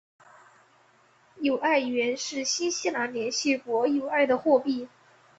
[1.35, 4.87] 纽埃元是新西兰联系国纽埃的货币。